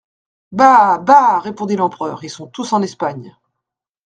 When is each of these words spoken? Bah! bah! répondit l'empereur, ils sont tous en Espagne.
Bah! 0.51 0.97
bah! 0.97 1.37
répondit 1.41 1.75
l'empereur, 1.75 2.23
ils 2.23 2.29
sont 2.31 2.47
tous 2.47 2.73
en 2.73 2.81
Espagne. 2.81 3.37